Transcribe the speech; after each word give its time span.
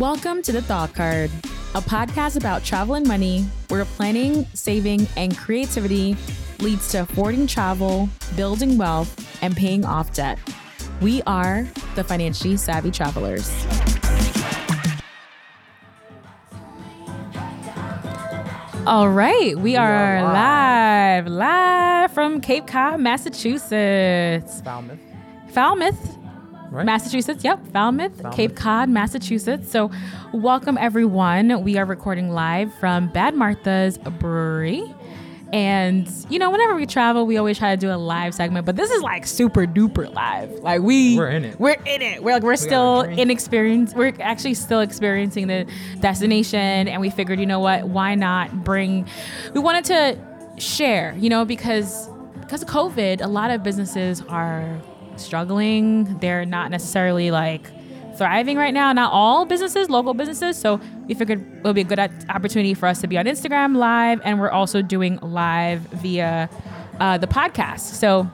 Welcome 0.00 0.40
to 0.44 0.52
The 0.52 0.62
Thought 0.62 0.94
Card, 0.94 1.30
a 1.74 1.82
podcast 1.82 2.38
about 2.38 2.64
travel 2.64 2.94
and 2.94 3.06
money 3.06 3.42
where 3.68 3.84
planning, 3.84 4.46
saving, 4.54 5.06
and 5.14 5.36
creativity 5.36 6.16
leads 6.58 6.90
to 6.92 7.02
affording 7.02 7.46
travel, 7.46 8.08
building 8.34 8.78
wealth, 8.78 9.14
and 9.42 9.54
paying 9.54 9.84
off 9.84 10.14
debt. 10.14 10.38
We 11.02 11.20
are 11.26 11.68
the 11.96 12.02
financially 12.02 12.56
savvy 12.56 12.90
travelers. 12.90 13.46
All 18.86 19.10
right, 19.10 19.54
we, 19.54 19.76
are, 19.76 20.16
are 20.16 20.22
live. 20.22 21.26
live, 21.26 22.12
from 22.12 22.40
Cape 22.40 22.66
Cod, 22.66 23.00
Massachusetts. 23.00 24.62
Falmouth. 24.62 24.98
Falmouth, 25.50 26.16
Right? 26.70 26.86
Massachusetts. 26.86 27.42
Yep, 27.42 27.72
Falmouth, 27.72 28.16
Falmouth. 28.20 28.36
Cape 28.36 28.54
Cod, 28.54 28.88
Massachusetts. 28.88 29.70
So, 29.70 29.90
welcome 30.32 30.78
everyone. 30.78 31.64
We 31.64 31.76
are 31.78 31.84
recording 31.84 32.30
live 32.30 32.72
from 32.74 33.08
Bad 33.08 33.34
Martha's 33.34 33.98
Brewery. 33.98 34.94
And, 35.52 36.08
you 36.28 36.38
know, 36.38 36.48
whenever 36.50 36.76
we 36.76 36.86
travel, 36.86 37.26
we 37.26 37.36
always 37.36 37.58
try 37.58 37.74
to 37.74 37.80
do 37.80 37.90
a 37.92 37.96
live 37.96 38.34
segment, 38.34 38.66
but 38.66 38.76
this 38.76 38.88
is 38.88 39.02
like 39.02 39.26
super 39.26 39.66
duper 39.66 40.14
live. 40.14 40.50
Like 40.60 40.80
we 40.80 41.18
We're 41.18 41.30
in 41.30 41.44
it. 41.44 41.58
We're 41.58 41.72
in 41.72 42.02
it. 42.02 42.22
We're 42.22 42.34
like 42.34 42.44
we're 42.44 42.52
got 42.52 42.60
still 42.60 43.00
inexperienced. 43.00 43.96
We're 43.96 44.14
actually 44.20 44.54
still 44.54 44.80
experiencing 44.80 45.48
the 45.48 45.66
destination 45.98 46.86
and 46.86 47.00
we 47.00 47.10
figured, 47.10 47.40
you 47.40 47.46
know 47.46 47.58
what, 47.58 47.88
why 47.88 48.14
not 48.14 48.62
bring 48.62 49.08
we 49.54 49.60
wanted 49.60 49.86
to 49.86 50.18
share, 50.60 51.16
you 51.18 51.28
know, 51.28 51.44
because 51.44 52.08
because 52.40 52.62
of 52.62 52.68
COVID, 52.68 53.20
a 53.20 53.26
lot 53.26 53.50
of 53.50 53.64
businesses 53.64 54.22
are 54.28 54.80
struggling. 55.20 56.18
They're 56.18 56.44
not 56.44 56.70
necessarily 56.70 57.30
like 57.30 57.70
thriving 58.16 58.56
right 58.56 58.74
now. 58.74 58.92
Not 58.92 59.12
all 59.12 59.46
businesses, 59.46 59.88
local 59.88 60.14
businesses. 60.14 60.56
So 60.56 60.80
we 61.06 61.14
figured 61.14 61.40
it 61.40 61.64
would 61.64 61.74
be 61.74 61.80
a 61.82 61.84
good 61.84 61.98
opportunity 62.28 62.74
for 62.74 62.86
us 62.86 63.00
to 63.00 63.06
be 63.06 63.16
on 63.18 63.26
Instagram 63.26 63.76
live, 63.76 64.20
and 64.24 64.40
we're 64.40 64.50
also 64.50 64.82
doing 64.82 65.18
live 65.22 65.80
via 65.80 66.48
uh, 66.98 67.18
the 67.18 67.26
podcast. 67.26 67.80
So. 67.80 68.30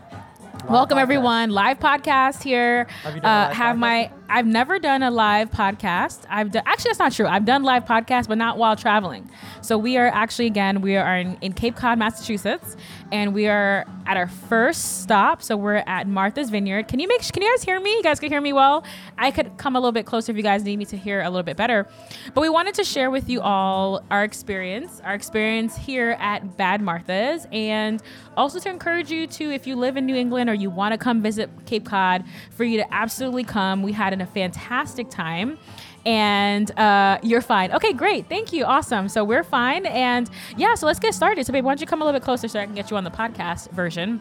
Welcome 0.71 0.99
podcast. 0.99 1.03
everyone, 1.03 1.51
live 1.51 1.79
podcast 1.79 2.43
here. 2.43 2.89
Have 3.05 3.15
you 3.15 3.21
done 3.21 3.31
a 3.31 3.45
Uh, 3.45 3.49
live 3.49 3.57
have 3.57 3.79
my 3.79 4.11
I've 4.29 4.47
never 4.47 4.79
done 4.79 5.03
a 5.03 5.11
live 5.11 5.51
podcast. 5.51 6.25
I've 6.29 6.51
done 6.51 6.63
actually 6.67 6.91
that's 6.91 6.99
not 6.99 7.13
true. 7.13 7.27
I've 7.27 7.45
done 7.45 7.63
live 7.63 7.85
podcasts, 7.85 8.27
but 8.27 8.39
not 8.39 8.59
while 8.59 8.75
traveling. 8.75 9.31
So 9.63 9.79
we 9.79 9.97
are 9.97 10.09
actually 10.09 10.47
again 10.47 10.81
we 10.81 10.97
are 10.97 11.17
in, 11.17 11.39
in 11.41 11.53
Cape 11.53 11.77
Cod, 11.77 11.99
Massachusetts, 11.99 12.77
and 13.13 13.35
we 13.35 13.47
are 13.47 13.87
at 14.07 14.17
our 14.17 14.27
first 14.27 15.03
stop. 15.03 15.43
So 15.43 15.57
we're 15.57 15.83
at 15.87 16.09
Martha's 16.09 16.51
Vineyard. 16.51 16.89
Can 16.89 16.99
you 16.99 17.09
make 17.09 17.23
can 17.33 17.43
you 17.43 17.51
guys 17.51 17.63
hear 17.63 17.79
me? 17.79 17.91
You 17.93 18.03
guys 18.03 18.19
can 18.19 18.31
hear 18.31 18.41
me 18.41 18.53
well. 18.53 18.85
I 19.17 19.31
could 19.31 19.57
come 19.59 19.77
a 19.77 19.81
little 19.81 19.93
bit 19.93 20.07
closer 20.07 20.33
if 20.33 20.37
you 20.37 20.43
guys 20.43 20.65
need 20.65 20.79
me 20.79 20.85
to 20.87 20.97
hear 20.97 21.21
a 21.21 21.31
little 21.31 21.45
bit 21.45 21.57
better. 21.57 21.89
But 22.35 22.41
we 22.41 22.49
wanted 22.49 22.75
to 22.75 22.85
share 22.85 23.11
with 23.11 23.29
you 23.29 23.41
all 23.41 24.03
our 24.11 24.25
experience, 24.25 25.01
our 25.05 25.15
experience 25.15 25.77
here 25.77 26.17
at 26.19 26.57
Bad 26.57 26.81
Martha's, 26.81 27.47
and 27.53 28.03
also 28.37 28.59
to 28.59 28.69
encourage 28.69 29.11
you 29.11 29.27
to 29.29 29.51
if 29.53 29.67
you 29.67 29.77
live 29.77 29.97
in 29.97 30.05
New 30.05 30.17
England 30.17 30.51
or 30.51 30.55
you 30.55 30.69
want 30.69 30.93
to 30.93 30.99
come 30.99 31.23
visit 31.23 31.49
Cape 31.65 31.85
Cod, 31.85 32.25
for 32.51 32.65
you 32.65 32.77
to 32.79 32.95
absolutely 32.95 33.45
come. 33.45 33.83
We 33.83 33.93
had 33.93 34.16
a 34.21 34.27
fantastic 34.27 35.11
time. 35.11 35.59
And 36.05 36.71
uh, 36.79 37.19
you're 37.23 37.41
fine. 37.41 37.73
Okay, 37.73 37.93
great. 37.93 38.29
Thank 38.29 38.53
you. 38.53 38.65
Awesome. 38.65 39.09
So 39.09 39.25
we're 39.25 39.43
fine. 39.43 39.87
And 39.87 40.31
yeah, 40.57 40.77
so 40.77 40.87
let's 40.87 41.01
get 41.01 41.15
started. 41.15 41.45
So, 41.47 41.53
babe, 41.53 41.65
why 41.65 41.73
don't 41.73 41.81
you 41.81 41.87
come 41.87 42.01
a 42.01 42.05
little 42.05 42.19
bit 42.19 42.25
closer 42.25 42.47
so 42.47 42.61
I 42.61 42.65
can 42.65 42.75
get 42.75 42.91
you 42.91 42.97
on 42.97 43.03
the 43.05 43.11
podcast 43.11 43.71
version? 43.73 44.21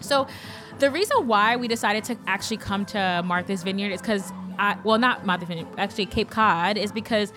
So, 0.00 0.26
the 0.80 0.90
reason 0.90 1.26
why 1.26 1.56
we 1.56 1.68
decided 1.68 2.04
to 2.04 2.16
actually 2.26 2.56
come 2.56 2.84
to 2.86 3.22
Martha's 3.24 3.62
Vineyard 3.62 3.90
is 3.92 4.00
because, 4.00 4.32
well, 4.82 4.98
not 4.98 5.24
Martha's 5.24 5.48
Vineyard, 5.48 5.68
actually 5.78 6.06
Cape 6.06 6.30
Cod, 6.30 6.76
is 6.76 6.90
because 6.90 7.32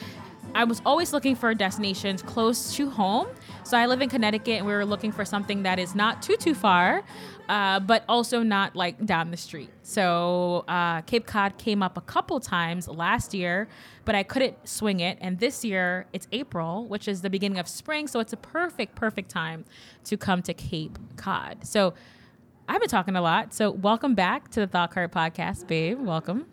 I 0.56 0.64
was 0.64 0.82
always 0.86 1.14
looking 1.14 1.36
for 1.36 1.54
destinations 1.54 2.22
close 2.22 2.74
to 2.76 2.90
home. 2.90 3.28
So 3.64 3.78
I 3.78 3.86
live 3.86 4.02
in 4.02 4.10
Connecticut, 4.10 4.60
and 4.60 4.66
we 4.66 4.74
were 4.74 4.86
looking 4.86 5.12
for 5.12 5.26
something 5.26 5.64
that 5.64 5.78
is 5.78 5.94
not 5.94 6.22
too 6.22 6.36
too 6.36 6.56
far, 6.56 7.04
uh, 7.50 7.80
but 7.82 8.04
also 8.08 8.42
not 8.44 8.76
like 8.76 9.06
down 9.06 9.30
the 9.30 9.38
street. 9.38 9.70
So 9.84 10.64
uh, 10.68 11.02
Cape 11.02 11.28
Cod 11.28 11.58
came 11.58 11.84
up 11.84 11.98
a 11.98 12.02
couple 12.02 12.40
times 12.40 12.88
last 12.88 13.34
year, 13.34 13.68
but 14.06 14.16
I 14.16 14.24
couldn't 14.24 14.68
swing 14.68 15.00
it. 15.00 15.18
And 15.22 15.40
this 15.40 15.64
year 15.66 16.08
it's 16.14 16.28
April, 16.32 16.88
which 16.88 17.08
is 17.08 17.22
the 17.22 17.30
beginning 17.30 17.60
of 17.60 17.68
spring, 17.68 18.08
so 18.08 18.20
it's 18.20 18.34
a 18.34 18.38
perfect 18.38 18.96
perfect 18.96 19.30
time 19.30 19.66
to 20.06 20.18
come 20.18 20.42
to 20.44 20.54
Cape 20.54 20.98
Cod. 21.18 21.68
So 21.68 21.94
I've 22.70 22.80
been 22.80 22.90
talking 22.90 23.16
a 23.16 23.22
lot. 23.22 23.54
So 23.54 23.72
welcome 23.72 24.16
back 24.16 24.50
to 24.52 24.62
the 24.62 24.68
Thought 24.68 24.92
Card 24.92 25.12
Podcast, 25.12 25.68
babe. 25.68 26.00
Welcome. 26.00 26.46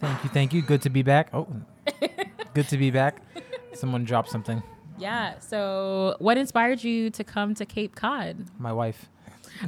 Thank 0.00 0.24
you, 0.24 0.30
thank 0.30 0.52
you. 0.52 0.62
Good 0.62 0.82
to 0.82 0.90
be 0.90 1.02
back. 1.02 1.28
Oh, 1.32 1.46
good 2.54 2.68
to 2.68 2.76
be 2.76 2.90
back. 2.90 3.22
Someone 3.72 4.04
dropped 4.04 4.30
something. 4.30 4.62
Yeah. 4.98 5.38
So 5.38 6.16
what 6.18 6.36
inspired 6.36 6.84
you 6.84 7.10
to 7.10 7.24
come 7.24 7.54
to 7.54 7.66
Cape 7.66 7.94
Cod? 7.94 8.46
My 8.58 8.72
wife. 8.72 9.08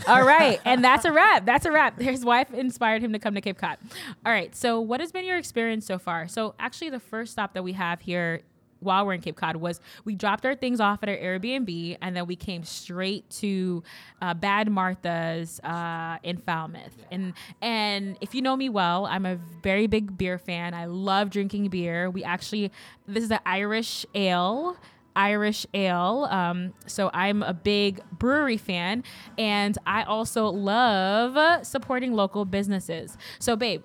All 0.07 0.25
right. 0.25 0.61
And 0.65 0.85
that's 0.85 1.05
a 1.05 1.13
wrap. 1.13 1.45
That's 1.45 1.67
a 1.67 1.73
wrap. 1.73 2.01
His 2.01 2.25
wife 2.25 2.53
inspired 2.53 3.03
him 3.03 3.13
to 3.13 3.19
come 3.19 3.35
to 3.35 3.41
Cape 3.41 3.59
Cod. 3.59 3.79
All 4.25 4.33
right. 4.33 4.55
So 4.55 4.81
what 4.81 5.01
has 5.01 5.13
been 5.13 5.25
your 5.25 5.37
experience 5.37 5.87
so 5.87 5.99
far? 5.99 6.29
So 6.29 6.55
actually 6.59 6.91
the 6.91 7.01
first 7.01 7.33
stop 7.33 7.55
that 7.55 7.63
we 7.63 7.73
have 7.73 8.01
here 8.01 8.43
while 8.85 9.07
we're 9.07 9.15
in 9.15 9.21
Cape 9.21 9.37
Cod 9.37 9.57
was 9.57 9.81
we 10.05 10.15
dropped 10.15 10.45
our 10.47 10.55
things 10.55 10.81
off 10.81 11.03
at 11.03 11.09
our 11.09 11.17
Airbnb 11.17 11.99
and 12.01 12.17
then 12.17 12.27
we 12.27 12.37
came 12.37 12.63
straight 12.65 13.29
to 13.31 13.83
uh, 14.23 14.35
Bad 14.35 14.71
Martha's 14.71 15.61
uh, 15.61 16.19
in 16.23 16.39
Falmouth. 16.39 17.05
And 17.11 17.33
and 17.61 18.17
if 18.21 18.35
you 18.35 18.43
know 18.43 18.57
me 18.57 18.69
well, 18.69 19.07
I'm 19.07 19.27
a 19.27 19.37
very 19.63 19.87
big 19.87 20.17
beer 20.17 20.39
fan. 20.39 20.75
I 20.75 20.87
love 20.87 21.31
drinking 21.31 21.69
beer. 21.69 22.11
We 22.11 22.25
actually 22.25 22.71
this 23.07 23.25
is 23.25 23.31
an 23.31 23.41
Irish 23.47 24.07
ale. 24.15 24.77
Irish 25.17 25.67
ale. 25.75 26.27
Um, 26.31 26.75
so 26.87 27.11
I'm 27.15 27.43
a 27.43 27.55
big 27.55 28.03
brewery 28.19 28.57
fan, 28.57 29.05
and 29.39 29.79
I 29.87 30.03
also 30.03 30.47
love 30.49 31.65
supporting 31.65 32.15
local 32.15 32.45
businesses. 32.45 33.17
So, 33.39 33.55
babe, 33.55 33.85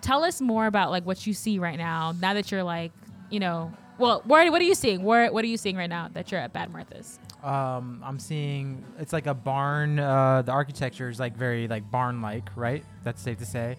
tell 0.00 0.24
us 0.24 0.40
more 0.40 0.66
about 0.66 0.90
like 0.90 1.06
what 1.06 1.26
you 1.26 1.34
see 1.34 1.58
right 1.58 1.78
now. 1.78 2.14
Now 2.20 2.34
that 2.34 2.50
you're 2.50 2.62
like, 2.62 2.92
you 3.30 3.40
know, 3.40 3.72
well, 3.98 4.22
what, 4.24 4.50
what 4.50 4.60
are 4.60 4.64
you 4.64 4.74
seeing? 4.74 5.02
Where, 5.02 5.32
what 5.32 5.44
are 5.44 5.48
you 5.48 5.56
seeing 5.56 5.76
right 5.76 5.88
now 5.90 6.08
that 6.12 6.30
you're 6.30 6.40
at 6.40 6.52
Bad 6.52 6.70
Martha's? 6.70 7.18
Um, 7.42 8.02
I'm 8.04 8.18
seeing 8.18 8.84
it's 8.98 9.12
like 9.12 9.26
a 9.26 9.34
barn. 9.34 9.98
Uh, 9.98 10.42
the 10.42 10.52
architecture 10.52 11.08
is 11.08 11.18
like 11.20 11.36
very 11.36 11.68
like 11.68 11.90
barn-like, 11.90 12.48
right? 12.56 12.84
That's 13.04 13.20
safe 13.22 13.38
to 13.38 13.46
say. 13.46 13.76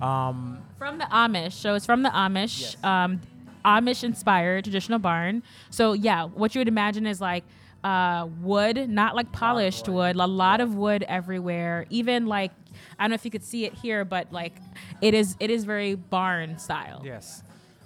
Um, 0.00 0.62
From 0.78 0.98
the 0.98 1.04
Amish. 1.04 1.52
So 1.52 1.74
it's 1.74 1.86
from 1.86 2.02
the 2.02 2.08
Amish, 2.10 2.60
Yes. 2.60 2.76
um, 2.84 3.20
Amish 3.64 4.02
inspired 4.04 4.64
traditional 4.64 4.98
barn. 4.98 5.42
So 5.70 5.92
yeah, 5.92 6.24
what 6.24 6.54
you 6.54 6.60
would 6.60 6.68
imagine 6.68 7.06
is 7.06 7.20
like 7.20 7.44
uh, 7.84 8.28
wood, 8.40 8.88
not 8.88 9.14
like 9.16 9.30
polished 9.32 9.88
wood. 9.88 10.16
wood. 10.16 10.24
a 10.24 10.26
lot 10.26 10.60
of 10.60 10.74
wood 10.74 11.04
everywhere. 11.08 11.86
Even 11.90 12.26
like 12.26 12.52
I 12.98 13.02
don't 13.04 13.10
know 13.10 13.14
if 13.14 13.24
you 13.24 13.30
could 13.30 13.44
see 13.44 13.64
it 13.66 13.74
here, 13.74 14.04
but 14.04 14.32
like 14.32 14.54
it 15.02 15.14
is 15.14 15.36
it 15.40 15.50
is 15.50 15.64
very 15.64 15.94
barn 15.96 16.58
style. 16.58 17.02
yes. 17.04 17.42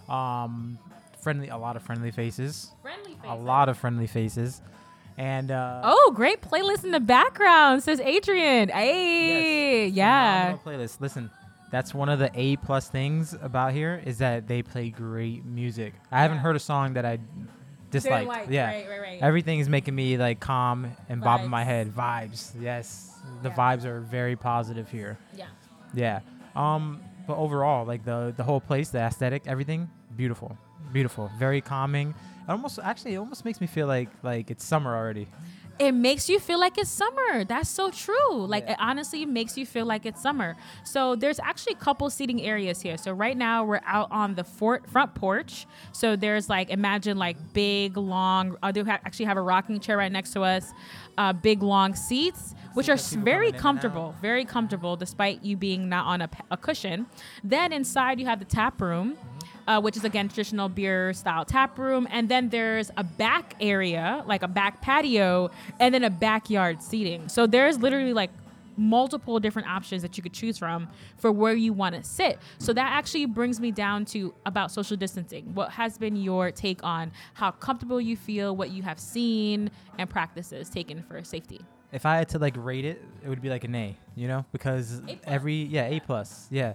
Um, 0.09 0.79
friendly, 1.25 1.49
a 1.49 1.57
lot 1.57 1.75
of 1.77 1.83
friendly 1.83 2.11
faces. 2.13 2.71
Friendly 2.83 3.15
faces. 3.15 3.29
A 3.31 3.35
lot 3.35 3.69
of 3.69 3.77
friendly 3.77 4.07
faces. 4.07 4.63
And 5.19 5.51
uh, 5.51 5.81
Oh, 5.85 6.13
great 6.15 6.41
playlist 6.43 6.85
in 6.85 6.91
the 6.93 7.01
background, 7.01 7.83
says 7.83 7.99
Adrian. 8.01 8.69
Hey, 8.69 9.87
Yes. 9.87 9.95
yeah. 9.97 10.57
Playlist. 10.65 11.01
Listen, 11.01 11.31
that's 11.71 11.93
one 11.95 12.09
of 12.09 12.19
the 12.19 12.31
A 12.35 12.57
plus 12.57 12.89
things 12.89 13.35
about 13.43 13.73
here 13.73 14.01
is 14.05 14.19
that 14.19 14.47
they 14.47 14.63
play 14.63 14.91
great 14.91 15.45
music. 15.45 15.95
I 16.13 16.21
haven't 16.23 16.39
heard 16.39 16.57
a 16.57 16.61
song 16.61 16.95
that 16.95 17.05
I 17.05 17.19
disliked. 17.91 18.27
like, 18.29 18.49
yeah, 18.51 18.67
right, 18.67 18.89
right, 18.89 19.01
right. 19.01 19.19
everything 19.23 19.61
is 19.61 19.69
making 19.69 19.95
me 19.95 20.17
like 20.17 20.41
calm 20.41 20.91
and 21.09 21.21
bobbing 21.21 21.49
my 21.49 21.63
head. 21.65 21.95
Vibes, 21.95 22.51
yes, 22.61 23.17
the 23.43 23.49
Yeah. 23.51 23.55
vibes 23.55 23.85
are 23.85 24.01
very 24.01 24.35
positive 24.37 24.91
here. 24.91 25.17
Yeah. 25.37 25.47
Yeah. 25.95 26.21
Um, 26.57 27.01
but 27.29 27.37
overall, 27.37 27.85
like 27.87 28.05
the 28.05 28.35
the 28.37 28.43
whole 28.43 28.61
place, 28.61 28.91
the 28.91 28.99
aesthetic, 28.99 29.43
everything, 29.47 29.89
beautiful, 30.17 30.57
beautiful, 30.93 31.31
very 31.39 31.61
calming. 31.61 32.11
It 32.47 32.51
almost 32.51 32.79
actually, 32.83 33.15
it 33.15 33.19
almost 33.19 33.45
makes 33.45 33.61
me 33.61 33.67
feel 33.67 33.87
like 33.87 34.09
like 34.23 34.51
it's 34.51 34.65
summer 34.65 34.95
already. 34.95 35.29
it 35.81 35.91
makes 35.91 36.29
you 36.29 36.39
feel 36.39 36.61
like 36.61 36.79
it's 36.79 36.89
summer. 36.91 37.43
That's 37.45 37.69
so 37.69 37.91
true. 37.91 38.47
Like 38.47 38.63
Yeah. 38.65 38.73
it 38.73 38.79
honestly 38.81 39.27
makes 39.27 39.59
you 39.59 39.67
feel 39.67 39.87
like 39.87 40.07
it's 40.07 40.23
summer. 40.23 40.55
So 40.85 41.17
there's 41.17 41.41
actually 41.41 41.73
a 41.73 41.83
couple 41.85 42.09
seating 42.11 42.41
areas 42.43 42.81
here. 42.81 42.97
So 42.97 43.11
right 43.13 43.37
now 43.37 43.65
we're 43.65 43.81
out 43.85 44.09
on 44.13 44.37
the 44.37 44.45
fort 44.45 44.89
front 44.89 45.17
porch. 45.17 45.67
So 45.93 46.15
there's 46.15 46.49
like 46.49 46.71
imagine 46.71 47.17
like 47.19 47.37
big 47.55 47.97
long. 47.97 48.57
I 48.63 48.71
do 48.71 48.85
ha- 48.85 49.01
actually 49.05 49.25
have 49.27 49.37
a 49.37 49.43
rocking 49.43 49.81
chair 49.81 49.97
right 49.97 50.13
next 50.13 50.33
to 50.35 50.43
us. 50.43 50.73
Uh, 51.19 51.33
big 51.33 51.61
long 51.63 51.95
seats, 51.97 52.55
which 52.75 52.89
are 52.89 52.97
Seats 52.97 53.09
s- 53.09 53.11
that 53.11 53.17
people 53.19 53.25
very 53.25 53.47
coming 53.47 53.49
in 53.49 53.55
and 53.55 53.63
comfortable, 53.63 54.15
very 54.23 54.45
comfortable, 54.45 54.97
despite 54.97 55.43
you 55.45 55.57
being 55.57 55.89
not 55.89 56.07
on 56.07 56.21
a 56.53 56.57
cushion. 56.57 57.07
Then 57.43 57.73
inside 57.73 58.21
you 58.21 58.27
have 58.27 58.39
the 58.39 58.45
tap 58.45 58.81
room. 58.81 59.17
Uh, 59.67 59.81
which 59.81 59.97
is 59.97 60.05
again 60.05 60.29
traditional 60.29 60.69
beer 60.69 61.13
style 61.13 61.45
tap 61.45 61.79
room. 61.79 62.07
And 62.11 62.29
then 62.29 62.49
there's 62.49 62.91
a 62.97 63.05
back 63.05 63.55
area, 63.61 64.23
like 64.27 64.43
a 64.43 64.49
back 64.49 64.81
patio, 64.81 65.51
and 65.81 65.95
then 65.95 66.05
a 66.05 66.11
backyard 66.11 66.83
seating. 66.83 67.29
So 67.29 67.47
there's 67.47 67.79
literally 67.79 68.13
like 68.13 68.31
multiple 68.77 69.39
different 69.39 69.69
options 69.69 70.03
that 70.03 70.17
you 70.17 70.23
could 70.23 70.33
choose 70.33 70.59
from 70.59 70.89
for 71.17 71.31
where 71.31 71.55
you 71.55 71.73
want 71.73 71.95
to 71.95 72.03
sit. 72.03 72.39
So 72.59 72.73
that 72.73 72.93
actually 72.93 73.27
brings 73.27 73.61
me 73.61 73.71
down 73.71 74.05
to 74.07 74.35
about 74.47 74.71
social 74.71 74.97
distancing. 74.97 75.55
What 75.55 75.71
has 75.71 75.99
been 75.99 76.17
your 76.17 76.51
take 76.51 76.83
on 76.83 77.13
how 77.35 77.53
comfortable 77.53 78.01
you 78.01 78.17
feel, 78.17 78.57
what 78.57 78.71
you 78.71 78.83
have 78.83 78.99
seen, 78.99 79.71
and 79.99 80.09
practices 80.11 80.69
taken 80.69 81.03
for 81.03 81.23
safety? 81.25 81.61
If 81.93 82.07
I 82.07 82.17
had 82.17 82.29
to 82.31 82.39
like 82.39 82.55
rate 82.57 82.85
it, 82.85 83.01
it 83.23 83.29
would 83.29 83.41
be 83.41 83.49
like 83.49 83.63
an 83.63 83.75
A, 83.77 83.97
you 84.17 84.27
know, 84.27 84.45
because 84.51 85.01
every 85.25 85.55
yeah 85.55 85.87
A 85.87 86.01
plus 86.01 86.49
yeah, 86.51 86.73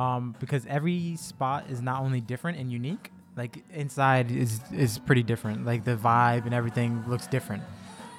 um, 0.00 0.34
because 0.40 0.64
every 0.66 1.16
spot 1.16 1.66
is 1.68 1.82
not 1.82 2.00
only 2.00 2.20
different 2.20 2.58
and 2.58 2.72
unique. 2.72 3.10
Like 3.36 3.62
inside 3.72 4.30
is 4.30 4.60
is 4.72 4.98
pretty 4.98 5.22
different. 5.22 5.66
Like 5.66 5.84
the 5.84 5.96
vibe 5.96 6.46
and 6.46 6.54
everything 6.54 7.04
looks 7.06 7.26
different. 7.26 7.62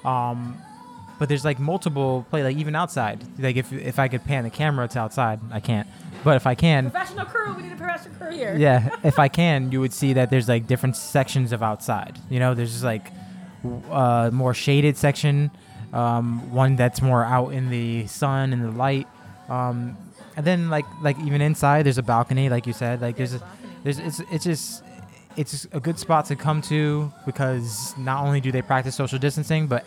Um, 0.04 0.56
but 1.18 1.28
there's 1.28 1.44
like 1.44 1.58
multiple 1.58 2.24
play 2.30 2.42
like 2.42 2.56
even 2.56 2.74
outside. 2.74 3.22
Like 3.38 3.56
if 3.56 3.72
if 3.72 3.98
I 3.98 4.08
could 4.08 4.24
pan 4.24 4.44
the 4.44 4.50
camera 4.50 4.88
to 4.88 4.98
outside, 5.00 5.40
I 5.50 5.60
can't. 5.60 5.86
But 6.24 6.36
if 6.36 6.46
I 6.46 6.54
can, 6.54 6.90
Professional 6.90 7.26
crew, 7.26 7.52
we 7.54 7.64
need 7.64 7.72
a 7.72 7.76
professional 7.76 8.14
crew 8.14 8.30
here. 8.30 8.56
yeah, 8.56 8.96
if 9.04 9.18
I 9.18 9.28
can, 9.28 9.72
you 9.72 9.80
would 9.80 9.92
see 9.92 10.12
that 10.14 10.30
there's 10.30 10.48
like 10.48 10.66
different 10.68 10.96
sections 10.96 11.52
of 11.52 11.62
outside. 11.62 12.18
You 12.30 12.38
know, 12.38 12.54
there's 12.54 12.70
just 12.72 12.84
like 12.84 13.12
uh, 13.90 14.30
more 14.32 14.54
shaded 14.54 14.96
section, 14.96 15.50
um, 15.92 16.52
one 16.52 16.76
that's 16.76 17.02
more 17.02 17.24
out 17.24 17.48
in 17.50 17.70
the 17.70 18.06
sun 18.06 18.52
and 18.52 18.64
the 18.64 18.70
light, 18.70 19.08
um, 19.48 19.96
and 20.36 20.46
then 20.46 20.70
like 20.70 20.84
like 21.02 21.18
even 21.20 21.40
inside 21.40 21.84
there's 21.84 21.98
a 21.98 22.02
balcony, 22.02 22.48
like 22.48 22.66
you 22.66 22.72
said. 22.72 23.00
Like 23.00 23.16
there's 23.16 23.34
a, 23.34 23.42
there's 23.84 23.98
it's 23.98 24.20
it's 24.30 24.44
just 24.44 24.82
it's 25.36 25.66
a 25.72 25.80
good 25.80 25.98
spot 25.98 26.26
to 26.26 26.36
come 26.36 26.60
to 26.62 27.10
because 27.26 27.94
not 27.96 28.24
only 28.24 28.40
do 28.40 28.52
they 28.52 28.62
practice 28.62 28.94
social 28.94 29.18
distancing, 29.18 29.66
but 29.66 29.86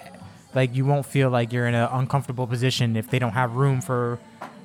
like 0.54 0.74
you 0.76 0.86
won't 0.86 1.06
feel 1.06 1.30
like 1.30 1.52
you're 1.54 1.68
in 1.68 1.76
an 1.76 1.90
uncomfortable 1.92 2.48
position 2.48 2.96
if 2.96 3.10
they 3.10 3.20
don't 3.20 3.34
have 3.34 3.54
room 3.56 3.82
for 3.82 4.20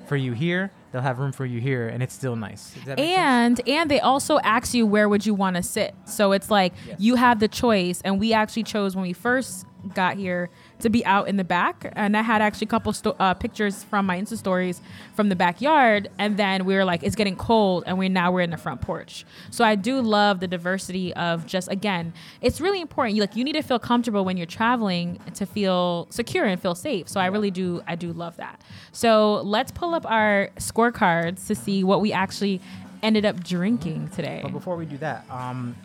for 0.07 0.17
you 0.17 0.33
here. 0.33 0.71
They'll 0.93 1.03
have 1.03 1.21
room 1.21 1.31
for 1.31 1.47
you 1.47 1.61
here, 1.61 1.87
and 1.87 2.03
it's 2.03 2.13
still 2.13 2.35
nice. 2.35 2.75
Make 2.75 2.85
sense? 2.85 3.01
and 3.01 3.69
and 3.69 3.89
they 3.91 4.01
also 4.01 4.41
ask 4.41 4.75
you 4.75 4.85
where 4.87 5.09
would 5.09 5.25
you 5.25 5.35
want 5.35 5.55
to 5.57 5.63
sit 5.63 5.95
so 6.05 6.33
it's 6.33 6.51
like 6.51 6.73
Yes. 6.87 6.97
you 6.99 7.15
have 7.15 7.39
the 7.39 7.47
choice 7.47 8.01
and 8.05 8.19
we 8.19 8.33
actually 8.33 8.65
chose 8.65 8.97
when 8.97 9.03
we 9.03 9.13
first 9.13 9.67
got 9.95 10.17
here 10.17 10.51
to 10.83 10.91
be 10.91 11.05
out 11.05 11.29
in 11.29 11.37
the 11.37 11.45
back. 11.45 11.93
And 11.95 12.17
i 12.17 12.23
had 12.23 12.43
actually 12.43 12.67
a 12.67 12.71
couple 12.71 12.93
sto- 12.93 13.17
uh, 13.19 13.35
pictures 13.35 13.85
from 13.85 14.07
my 14.07 14.21
insta 14.21 14.37
stories 14.37 14.81
from 15.15 15.29
the 15.29 15.37
backyard. 15.37 16.09
And 16.19 16.37
then 16.37 16.65
we 16.65 16.75
were 16.75 16.85
like 16.85 17.03
it's 17.03 17.17
getting 17.17 17.37
cold 17.37 17.85
and 17.87 17.99
we 17.99 18.09
now 18.09 18.33
we're 18.33 18.41
in 18.41 18.51
the 18.51 18.57
front 18.57 18.81
porch. 18.81 19.25
So 19.51 19.65
i 19.65 19.75
do 19.75 20.01
love 20.01 20.41
the 20.41 20.49
diversity 20.49 21.13
of 21.15 21.47
just 21.47 21.71
again 21.71 22.13
it's 22.41 22.61
really 22.61 22.81
important. 22.81 23.17
You 23.17 23.23
like 23.23 23.37
you 23.37 23.45
need 23.45 23.55
to 23.55 23.63
feel 23.63 23.79
comfortable 23.79 24.25
when 24.25 24.37
you're 24.37 24.47
traveling 24.47 25.21
to 25.35 25.47
feel 25.47 26.07
secure 26.11 26.45
and 26.45 26.61
feel 26.61 26.75
safe. 26.75 27.09
So 27.09 27.21
i 27.21 27.27
really 27.27 27.51
do 27.51 27.83
i 27.87 27.95
do 27.95 28.13
love 28.13 28.37
that. 28.37 28.61
So 28.93 29.43
let's 29.43 29.71
pull 29.73 29.95
up 29.95 30.05
our 30.11 30.51
scorecards 30.57 31.47
to 31.47 31.55
see 31.55 31.85
what 31.85 32.01
we 32.01 32.13
actually 32.13 32.61
ended 33.03 33.25
up 33.25 33.43
drinking 33.43 34.09
today. 34.09 34.41
But 34.43 34.53
before 34.53 34.77
we 34.77 34.85
do 34.85 34.97
that, 34.99 35.25
um, 35.31 35.77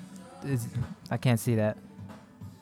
is, 0.43 0.67
I 1.09 1.17
can't 1.17 1.39
see 1.39 1.55
that. 1.55 1.77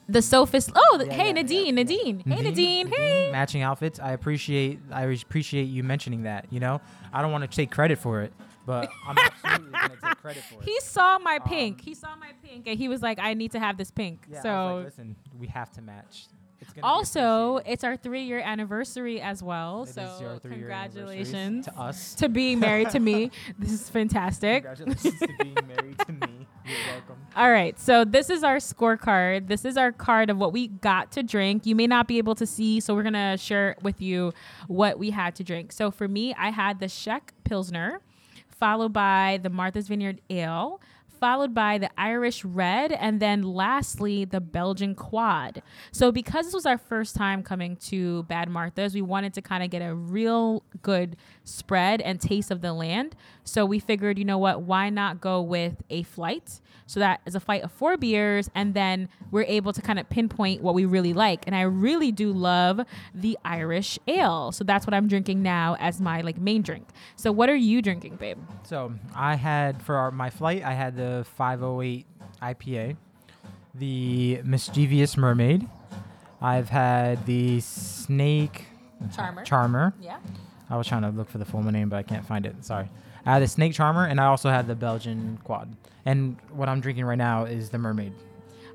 The 0.09 0.21
sophist. 0.21 0.71
Oh, 0.75 1.03
Yeah, 1.05 1.13
hey 1.13 1.27
yeah, 1.27 1.31
Nadine, 1.33 1.65
yeah, 1.67 1.71
Nadine. 1.71 2.19
Hey 2.19 2.41
Nadine. 2.41 2.87
Hey. 2.87 3.29
matching 3.31 3.61
outfits. 3.61 3.99
I 3.99 4.11
appreciate. 4.11 4.79
I 4.91 5.03
appreciate 5.03 5.63
you 5.63 5.83
mentioning 5.83 6.23
that. 6.23 6.47
You 6.51 6.59
know, 6.59 6.81
I 7.13 7.21
don't 7.21 7.31
want 7.31 7.49
to 7.49 7.55
take 7.55 7.71
credit 7.71 7.97
for 7.99 8.21
it, 8.21 8.33
but 8.65 8.89
I'm 9.07 9.17
absolutely 9.17 9.71
gonna 9.71 9.89
take 10.01 10.17
credit 10.21 10.43
for 10.43 10.61
it. 10.61 10.65
He 10.65 10.79
saw 10.81 11.19
my 11.19 11.39
pink. 11.39 11.79
Um, 11.79 11.85
he 11.85 11.93
saw 11.93 12.15
my 12.17 12.31
pink, 12.43 12.67
and 12.67 12.77
he 12.77 12.89
was 12.89 13.01
like, 13.01 13.19
"I 13.19 13.33
need 13.33 13.51
to 13.53 13.59
have 13.59 13.77
this 13.77 13.91
pink." 13.91 14.25
Yeah, 14.29 14.39
I 14.39 14.41
so. 14.41 14.49
was 14.49 14.75
like, 14.75 14.85
listen, 14.85 15.15
we 15.39 15.47
have 15.47 15.71
to 15.73 15.81
match. 15.81 16.27
It's 16.63 16.71
gonna 16.71 16.87
also, 16.87 17.57
it's 17.65 17.83
our 17.83 17.97
three-year 17.97 18.39
anniversary 18.39 19.19
as 19.19 19.43
well. 19.43 19.83
It 19.83 19.89
is 19.89 19.95
so 19.95 20.17
your 20.21 20.39
congratulations 20.39 21.65
to 21.65 21.77
us. 21.77 22.15
to 22.15 22.29
being 22.29 22.59
married 22.59 22.89
to 22.91 22.99
me. 22.99 23.31
This 23.59 23.71
is 23.73 23.89
fantastic. 23.89 24.63
Congratulations 24.63 25.19
to 25.19 25.27
being 25.41 25.57
married 25.67 25.99
to 25.99 26.11
me. 26.13 26.22
Welcome. 26.65 27.17
All 27.35 27.51
right, 27.51 27.77
so 27.79 28.05
this 28.05 28.29
is 28.29 28.43
our 28.43 28.57
scorecard. 28.57 29.47
This 29.47 29.65
is 29.65 29.75
our 29.75 29.91
card 29.91 30.29
of 30.29 30.37
what 30.37 30.53
we 30.53 30.67
got 30.67 31.11
to 31.13 31.23
drink. 31.23 31.65
You 31.65 31.75
may 31.75 31.87
not 31.87 32.07
be 32.07 32.17
able 32.17 32.35
to 32.35 32.45
see, 32.45 32.79
so 32.79 32.95
we're 32.95 33.03
gonna 33.03 33.37
share 33.37 33.75
with 33.81 34.01
you 34.01 34.33
what 34.67 34.97
we 34.97 35.09
had 35.09 35.35
to 35.35 35.43
drink. 35.43 35.71
So 35.71 35.91
for 35.91 36.07
me, 36.07 36.33
I 36.35 36.51
had 36.51 36.79
the 36.79 36.85
Sheck 36.85 37.21
Pilsner, 37.43 37.99
followed 38.49 38.93
by 38.93 39.39
the 39.41 39.49
Martha's 39.49 39.87
Vineyard 39.87 40.21
Ale, 40.29 40.79
followed 41.23 41.53
by 41.53 41.77
the 41.77 41.89
Irish 41.97 42.43
Red, 42.43 42.91
and 42.91 43.21
then 43.21 43.43
lastly 43.43 44.25
the 44.25 44.41
Belgian 44.41 44.93
Quad. 44.93 45.63
So 45.93 46.11
because 46.11 46.47
this 46.47 46.53
was 46.53 46.65
our 46.65 46.77
first 46.77 47.15
time 47.15 47.43
coming 47.43 47.77
to 47.77 48.23
Bad 48.23 48.49
Martha's, 48.49 48.93
we 48.93 49.01
wanted 49.01 49.33
to 49.35 49.41
kind 49.41 49.63
of 49.63 49.69
get 49.69 49.81
a 49.81 49.95
real 49.95 50.63
good 50.81 51.15
spread 51.45 52.01
and 52.01 52.19
taste 52.19 52.51
of 52.51 52.59
the 52.59 52.73
land. 52.73 53.15
So 53.45 53.65
we 53.65 53.79
figured, 53.79 54.19
you 54.19 54.25
know 54.25 54.37
what, 54.37 54.63
why 54.63 54.89
not 54.89 55.21
go 55.21 55.41
with 55.41 55.81
a 55.89 56.03
flight? 56.03 56.59
So 56.87 56.99
that 56.99 57.21
is 57.25 57.35
a 57.35 57.39
flight 57.39 57.63
of 57.63 57.71
four 57.71 57.95
beers, 57.95 58.49
and 58.53 58.73
then 58.73 59.07
we're 59.31 59.43
able 59.43 59.71
to 59.71 59.81
kind 59.81 59.99
of 59.99 60.09
pinpoint 60.09 60.61
what 60.61 60.75
we 60.75 60.83
really 60.83 61.13
like. 61.13 61.47
And 61.47 61.55
I 61.55 61.61
really 61.61 62.11
do 62.11 62.33
love 62.33 62.81
the 63.15 63.37
Irish 63.45 63.97
ale. 64.07 64.51
So 64.51 64.65
that's 64.65 64.85
what 64.85 64.93
I'm 64.93 65.07
drinking 65.07 65.41
now 65.41 65.77
as 65.79 66.01
my 66.01 66.19
like 66.19 66.37
main 66.37 66.61
drink. 66.61 66.89
So 67.15 67.31
what 67.31 67.49
are 67.49 67.55
you 67.55 67.81
drinking, 67.81 68.17
babe? 68.17 68.37
So 68.63 68.91
I 69.15 69.35
had 69.35 69.81
for 69.81 69.95
our, 69.95 70.11
my 70.11 70.29
flight, 70.29 70.63
I 70.63 70.73
had 70.73 70.97
the 70.97 71.12
508 71.23 72.05
IPA, 72.41 72.97
the 73.75 74.41
Mischievous 74.43 75.15
Mermaid. 75.17 75.67
I've 76.41 76.69
had 76.69 77.25
the 77.25 77.59
Snake 77.61 78.65
Charmer. 79.15 79.43
Charmer. 79.43 79.93
Yeah. 80.01 80.17
I 80.69 80.77
was 80.77 80.87
trying 80.87 81.03
to 81.03 81.09
look 81.09 81.29
for 81.29 81.37
the 81.37 81.45
full 81.45 81.61
name, 81.63 81.89
but 81.89 81.97
I 81.97 82.03
can't 82.03 82.25
find 82.25 82.45
it. 82.45 82.65
Sorry. 82.65 82.89
I 83.25 83.33
had 83.33 83.41
the 83.41 83.47
Snake 83.47 83.73
Charmer, 83.73 84.05
and 84.05 84.19
I 84.19 84.25
also 84.25 84.49
had 84.49 84.67
the 84.67 84.75
Belgian 84.75 85.39
Quad. 85.43 85.75
And 86.05 86.35
what 86.51 86.67
I'm 86.67 86.81
drinking 86.81 87.05
right 87.05 87.17
now 87.17 87.45
is 87.45 87.69
the 87.69 87.77
Mermaid. 87.77 88.13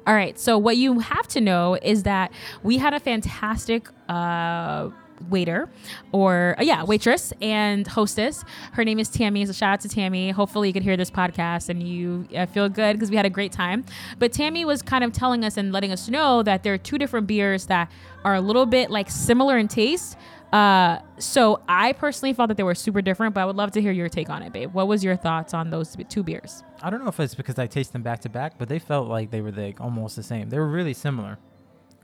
All 0.06 0.14
right. 0.14 0.38
So 0.38 0.56
what 0.56 0.76
you 0.78 1.00
have 1.00 1.28
to 1.28 1.40
know 1.40 1.76
is 1.82 2.04
that 2.04 2.32
we 2.62 2.78
had 2.78 2.94
a 2.94 3.00
fantastic 3.00 3.88
uh, 4.08 4.88
waiter, 5.28 5.68
or 6.12 6.54
uh, 6.58 6.62
yeah, 6.62 6.84
waitress 6.84 7.32
and 7.40 7.86
hostess. 7.86 8.44
Her 8.72 8.84
name 8.84 8.98
is 8.98 9.08
Tammy. 9.08 9.44
So 9.46 9.52
shout 9.52 9.74
out 9.74 9.80
to 9.80 9.88
Tammy. 9.88 10.30
Hopefully 10.30 10.68
you 10.68 10.72
could 10.72 10.82
hear 10.82 10.96
this 10.96 11.10
podcast 11.10 11.68
and 11.68 11.82
you 11.82 12.26
uh, 12.36 12.46
feel 12.46 12.68
good 12.68 12.94
because 12.94 13.10
we 13.10 13.16
had 13.16 13.26
a 13.26 13.30
great 13.30 13.52
time. 13.52 13.84
But 14.18 14.32
Tammy 14.32 14.64
was 14.64 14.82
kind 14.82 15.04
of 15.04 15.12
telling 15.12 15.44
us 15.44 15.56
and 15.56 15.72
letting 15.72 15.92
us 15.92 16.08
know 16.08 16.42
that 16.42 16.62
there 16.62 16.74
are 16.74 16.78
two 16.78 16.98
different 16.98 17.26
beers 17.26 17.66
that 17.66 17.90
are 18.24 18.34
a 18.34 18.40
little 18.40 18.66
bit 18.66 18.90
like 18.90 19.10
similar 19.10 19.58
in 19.58 19.68
taste. 19.68 20.16
Uh, 20.52 20.98
so 21.18 21.60
I 21.68 21.92
personally 21.92 22.32
thought 22.32 22.48
that 22.48 22.56
they 22.56 22.62
were 22.62 22.74
super 22.74 23.02
different, 23.02 23.34
but 23.34 23.42
I 23.42 23.44
would 23.44 23.56
love 23.56 23.72
to 23.72 23.82
hear 23.82 23.92
your 23.92 24.08
take 24.08 24.30
on 24.30 24.42
it, 24.42 24.52
babe. 24.52 24.72
What 24.72 24.88
was 24.88 25.04
your 25.04 25.16
thoughts 25.16 25.52
on 25.52 25.70
those 25.70 25.96
two 26.08 26.22
beers? 26.22 26.62
I 26.82 26.90
don't 26.90 27.02
know 27.02 27.08
if 27.08 27.20
it's 27.20 27.34
because 27.34 27.58
I 27.58 27.66
taste 27.66 27.92
them 27.92 28.02
back 28.02 28.20
to 28.20 28.28
back, 28.28 28.56
but 28.56 28.68
they 28.68 28.78
felt 28.78 29.08
like 29.08 29.30
they 29.30 29.42
were 29.42 29.52
like 29.52 29.80
almost 29.80 30.16
the 30.16 30.22
same. 30.22 30.48
They 30.48 30.58
were 30.58 30.68
really 30.68 30.94
similar, 30.94 31.38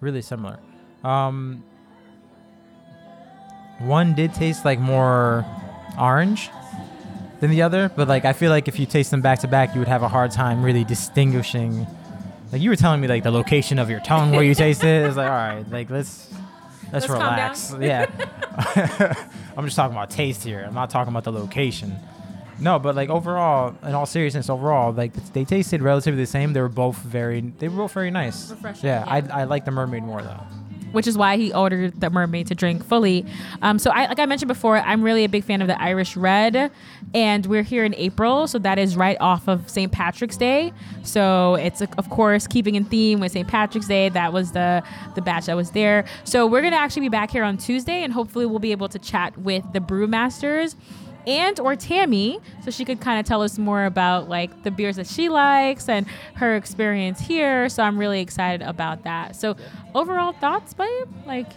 really 0.01 0.21
similar. 0.21 0.59
Um, 1.03 1.65
one 3.79 4.15
did 4.15 4.35
taste 4.35 4.65
like 4.65 4.79
more 4.79 5.45
orange 5.99 6.51
than 7.41 7.51
the 7.51 7.63
other, 7.63 7.91
but 7.95 8.09
like 8.09 8.25
I 8.25 8.33
feel 8.33 8.51
like 8.51 8.69
if 8.69 8.79
you 8.79 8.87
taste 8.87 9.11
them 9.11 9.21
back 9.21 9.41
to 9.41 9.49
back, 9.49 9.75
you 9.75 9.81
would 9.81 9.89
have 9.89 10.03
a 10.03 10.09
hard 10.09 10.31
time 10.31 10.63
really 10.63 10.85
distinguishing. 10.85 11.87
Like 12.53 12.63
you 12.63 12.71
were 12.71 12.77
telling 12.77 13.01
me, 13.01 13.09
like 13.09 13.23
the 13.23 13.31
location 13.31 13.79
of 13.79 13.91
your 13.91 14.01
tongue 14.01 14.31
where 14.31 14.45
you 14.45 14.55
taste 14.55 14.85
it. 14.85 15.07
It's 15.07 15.17
like 15.17 15.29
all 15.29 15.33
right, 15.33 15.65
like 15.71 15.91
let's 15.91 16.33
let's, 16.93 17.09
Let's 17.09 17.09
relax. 17.09 17.75
Yeah, 17.81 18.07
I'm 19.57 19.65
just 19.65 19.77
talking 19.77 19.97
about 19.97 20.11
taste 20.11 20.45
here. 20.45 20.65
I'm 20.67 20.75
not 20.75 20.91
talking 20.91 21.13
about 21.13 21.25
the 21.25 21.33
location. 21.33 21.97
No, 22.61 22.79
but 22.79 22.95
like 22.95 23.11
overall, 23.11 23.75
in 23.83 23.95
all 23.95 24.07
seriousness, 24.07 24.49
overall, 24.49 24.93
like 24.93 25.13
they 25.33 25.45
tasted 25.45 25.83
relatively 25.83 26.21
the 26.23 26.27
same. 26.27 26.53
They 26.53 26.61
were 26.61 26.69
both 26.69 26.97
very, 26.99 27.41
they 27.41 27.69
were 27.69 27.79
both 27.79 27.93
very 27.93 28.13
nice. 28.13 28.51
Refreshing, 28.51 28.87
Yeah, 28.87 29.05
yeah. 29.05 29.29
I, 29.35 29.41
I 29.41 29.45
like 29.45 29.65
the 29.65 29.73
mermaid 29.73 30.05
more 30.05 30.23
though. 30.23 30.41
Which 30.95 31.07
is 31.07 31.19
why 31.19 31.37
he 31.37 31.53
ordered 31.53 32.01
the 32.01 32.11
mermaid 32.11 32.47
to 32.47 32.55
drink 32.55 32.85
fully. 32.85 33.27
Um, 33.63 33.79
so, 33.79 33.91
I, 33.91 34.07
like 34.07 34.19
I 34.19 34.27
mentioned 34.27 34.49
before, 34.49 34.79
I'm 34.79 35.03
really 35.03 35.25
a 35.25 35.29
big 35.29 35.45
fan 35.45 35.61
of 35.61 35.69
the 35.69 35.81
Irish 35.81 36.17
Red, 36.17 36.71
and 37.13 37.47
we're 37.47 37.63
here 37.63 37.85
in 37.85 37.95
April, 37.97 38.47
so 38.47 38.59
that 38.59 38.79
is 38.79 38.97
right 38.97 39.17
off 39.21 39.49
of 39.49 39.69
St. 39.69 39.93
Patrick's 39.93 40.37
Day. 40.37 40.73
So 41.03 41.57
it's 41.57 41.81
of 41.83 42.11
course 42.11 42.47
keeping 42.47 42.75
in 42.75 42.85
theme 42.85 43.21
with 43.21 43.33
St. 43.33 43.47
Patrick's 43.47 43.87
Day. 43.87 44.09
That 44.09 44.33
was 44.33 44.53
the 44.53 44.83
the 45.15 45.23
batch 45.23 45.47
that 45.47 45.57
was 45.57 45.71
there. 45.73 46.05
So 46.25 46.47
we're 46.47 46.63
gonna 46.63 46.77
actually 46.77 47.03
be 47.03 47.09
back 47.09 47.31
here 47.31 47.45
on 47.45 47.57
Tuesday, 47.57 48.03
and 48.03 48.13
hopefully 48.13 48.47
we'll 48.47 48.59
be 48.59 48.73
able 48.73 48.89
to 48.89 48.99
chat 48.99 49.37
with 49.39 49.65
the 49.73 49.81
brewmasters 49.81 50.77
and 51.27 51.59
or 51.61 51.77
Tammy 51.77 52.39
so 52.65 52.71
she 52.71 52.85
could 52.85 53.01
kind 53.01 53.19
of 53.19 53.27
tell 53.27 53.43
us 53.43 53.59
more 53.59 53.85
about 53.85 54.29
like 54.29 54.63
the 54.63 54.71
beers 54.71 54.97
that 54.97 55.07
she 55.07 55.29
likes 55.29 55.89
and 55.89 56.07
her 56.35 56.57
experience 56.57 57.21
here 57.21 57.69
so 57.69 57.83
I'm 57.83 57.99
really 57.99 58.21
excited 58.21 58.63
about 58.67 59.05
that 59.05 59.37
so 59.37 59.57
overall 59.95 60.33
thoughts 60.33 60.75
babe 60.75 61.09
like 61.27 61.53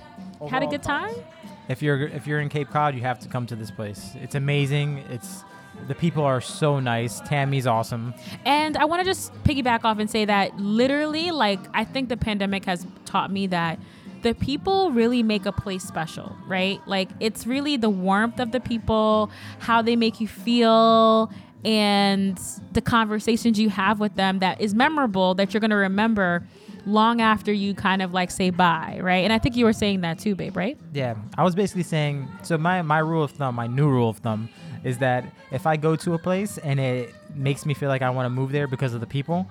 had 0.50 0.64
a 0.64 0.68
good 0.68 0.84
thoughts? 0.84 1.14
time 1.16 1.24
If 1.68 1.82
you're 1.82 2.08
if 2.08 2.28
you're 2.28 2.40
in 2.40 2.50
Cape 2.50 2.70
Cod, 2.70 2.96
you 2.96 3.02
have 3.02 3.20
to 3.20 3.28
come 3.28 3.46
to 3.48 3.56
this 3.56 3.72
place. 3.72 4.12
It's 4.16 4.36
amazing. 4.36 5.00
It's 5.10 5.44
the 5.88 5.96
people 5.96 6.24
are 6.24 6.42
so 6.42 6.80
nice. 6.80 7.20
Tammy's 7.22 7.68
awesome. 7.68 8.14
and 8.46 8.78
I 8.78 8.86
want 8.86 9.02
to 9.02 9.06
just 9.06 9.34
piggyback 9.44 9.84
off 9.84 10.00
and 10.00 10.10
say 10.10 10.26
that 10.26 10.58
literally 10.58 11.32
like 11.32 11.60
I 11.74 11.84
think 11.84 12.10
the 12.10 12.18
pandemic 12.18 12.66
has 12.66 12.88
taught 13.06 13.32
me 13.32 13.48
that 13.48 13.80
the 14.28 14.36
people 14.36 14.92
really 14.92 15.24
make 15.24 15.46
a 15.46 15.54
place 15.54 15.86
special, 15.86 16.36
right? 16.48 16.86
Like 16.86 17.10
it's 17.22 17.48
really 17.48 17.78
the 17.78 17.90
warmth 17.90 18.42
of 18.42 18.52
the 18.52 18.60
people, 18.60 19.32
how 19.60 19.82
they 19.82 19.96
make 19.96 20.20
you 20.20 20.28
feel, 20.28 21.32
and 21.64 22.38
the 22.74 22.82
conversations 22.82 23.58
you 23.58 23.70
have 23.70 24.02
with 24.02 24.16
them 24.16 24.40
that 24.40 24.60
is 24.60 24.76
memorable 24.76 25.34
that 25.36 25.54
you're 25.54 25.62
going 25.62 25.72
to 25.72 25.78
remember 25.78 26.46
long 26.86 27.22
after 27.22 27.54
you 27.54 27.74
kind 27.74 28.02
of 28.02 28.14
like 28.14 28.30
say 28.30 28.50
bye, 28.50 29.00
right? 29.02 29.24
And 29.24 29.32
I 29.32 29.40
think 29.40 29.56
you 29.56 29.64
were 29.64 29.72
saying 29.72 30.02
that 30.02 30.20
too, 30.20 30.36
babe, 30.36 30.58
right? 30.58 30.78
Yeah, 30.92 31.16
I 31.38 31.44
was 31.46 31.56
basically 31.56 31.84
saying. 31.84 32.28
So 32.44 32.58
my 32.58 32.82
my 32.82 33.00
rule 33.00 33.24
of 33.24 33.32
thumb, 33.32 33.56
my 33.56 33.68
new 33.68 33.88
rule 33.90 34.10
of 34.10 34.18
thumb, 34.18 34.50
is 34.84 34.98
that 34.98 35.24
if 35.52 35.66
I 35.66 35.78
go 35.78 35.96
to 35.96 36.16
a 36.16 36.20
place 36.20 36.58
and 36.58 36.82
it 36.82 37.16
makes 37.34 37.66
me 37.66 37.74
feel 37.74 37.88
like 37.88 38.02
I 38.02 38.10
want 38.10 38.26
to 38.26 38.30
move 38.30 38.52
there 38.52 38.68
because 38.68 38.94
of 38.94 39.00
the 39.00 39.08
people, 39.08 39.48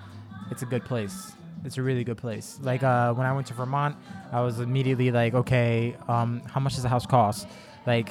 it's 0.51 0.61
a 0.61 0.67
good 0.67 0.85
place. 0.85 1.33
It's 1.67 1.79
a 1.79 1.83
really 1.83 2.05
good 2.05 2.17
place. 2.17 2.61
Like 2.63 2.85
uh, 2.85 3.13
when 3.15 3.27
I 3.27 3.33
went 3.33 3.49
to 3.49 3.55
Vermont, 3.55 3.97
I 4.31 4.41
was 4.41 4.61
immediately 4.61 5.11
like, 5.11 5.35
okay, 5.35 5.97
um, 6.07 6.41
how 6.43 6.61
much 6.61 6.75
does 6.75 6.85
the 6.85 6.89
house 6.89 7.07
cost? 7.07 7.49
Like, 7.87 8.11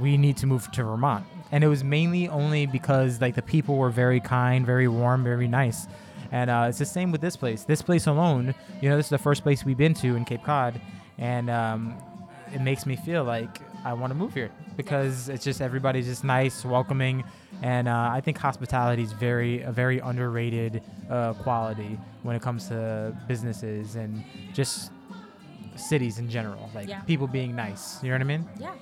we 0.00 0.16
need 0.16 0.38
to 0.38 0.46
move 0.46 0.70
to 0.72 0.82
Vermont, 0.82 1.24
and 1.52 1.62
it 1.62 1.68
was 1.68 1.84
mainly 1.84 2.28
only 2.28 2.66
because 2.66 3.20
like 3.20 3.34
the 3.34 3.42
people 3.42 3.76
were 3.76 3.90
very 3.90 4.20
kind, 4.20 4.64
very 4.64 4.88
warm, 4.88 5.22
very 5.22 5.46
nice. 5.46 5.86
And 6.32 6.50
uh, 6.50 6.66
it's 6.68 6.78
the 6.78 6.86
same 6.86 7.12
with 7.12 7.20
this 7.20 7.36
place. 7.36 7.64
This 7.64 7.82
place 7.82 8.06
alone, 8.06 8.54
you 8.80 8.88
know, 8.88 8.96
this 8.96 9.06
is 9.06 9.10
the 9.10 9.18
first 9.18 9.42
place 9.42 9.64
we've 9.64 9.76
been 9.76 9.94
to 9.94 10.16
in 10.16 10.24
Cape 10.24 10.42
Cod, 10.42 10.80
and 11.18 11.48
um, 11.50 11.94
it 12.54 12.60
makes 12.62 12.86
me 12.86 12.96
feel 12.96 13.22
like 13.22 13.60
I 13.84 13.92
want 13.92 14.10
to 14.12 14.14
move 14.14 14.34
here 14.34 14.50
because 14.76 15.28
it's 15.28 15.44
just 15.44 15.60
everybody's 15.60 16.06
just 16.06 16.24
nice, 16.24 16.64
welcoming, 16.64 17.22
and 17.62 17.88
uh, 17.88 18.10
I 18.12 18.20
think 18.20 18.38
hospitality 18.38 19.02
is 19.02 19.12
very 19.12 19.62
a 19.62 19.72
very 19.72 19.98
underrated 19.98 20.82
uh, 21.10 21.32
quality 21.34 21.98
when 22.22 22.36
it 22.36 22.42
comes 22.42 22.68
to 22.68 23.16
businesses 23.26 23.96
and 23.96 24.22
just 24.52 24.90
cities 25.76 26.18
in 26.18 26.28
general. 26.28 26.70
Like 26.74 26.88
Yeah. 26.88 27.00
people 27.02 27.26
being 27.26 27.54
nice. 27.54 28.02
You 28.02 28.08
know 28.10 28.14
what 28.16 28.20
I 28.22 28.24
mean? 28.24 28.48
Yeah. 28.58 28.72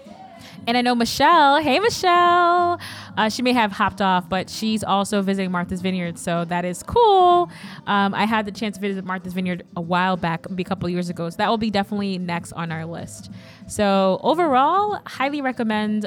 And 0.66 0.76
I 0.76 0.82
know 0.82 0.94
Michelle. 0.94 1.60
Hey, 1.60 1.78
Michelle. 1.78 2.78
Uh, 3.16 3.28
she 3.30 3.40
may 3.42 3.52
have 3.54 3.72
hopped 3.72 4.02
off, 4.02 4.28
but 4.28 4.50
she's 4.50 4.84
also 4.84 5.22
visiting 5.22 5.50
Martha's 5.50 5.80
Vineyard, 5.80 6.18
so 6.18 6.44
that 6.44 6.64
is 6.64 6.82
cool. 6.82 7.50
Um, 7.86 8.14
I 8.14 8.26
had 8.26 8.44
the 8.46 8.52
chance 8.52 8.76
to 8.76 8.80
visit 8.82 9.04
Martha's 9.04 9.32
Vineyard 9.32 9.64
a 9.76 9.80
while 9.80 10.16
back, 10.18 10.48
maybe 10.50 10.62
a 10.62 10.66
couple 10.66 10.88
years 10.90 11.08
ago, 11.08 11.30
so 11.30 11.36
that 11.38 11.48
will 11.48 11.56
be 11.58 11.70
definitely 11.70 12.18
next 12.18 12.52
on 12.52 12.70
our 12.70 12.84
list. 12.84 13.30
So 13.66 14.20
overall, 14.22 15.00
highly 15.06 15.40
recommend 15.40 16.06